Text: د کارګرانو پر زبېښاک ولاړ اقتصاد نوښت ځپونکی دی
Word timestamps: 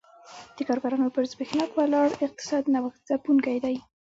د 0.55 0.57
کارګرانو 0.67 1.13
پر 1.15 1.23
زبېښاک 1.31 1.71
ولاړ 1.73 2.09
اقتصاد 2.25 2.63
نوښت 2.73 3.01
ځپونکی 3.09 3.57
دی 3.63 3.75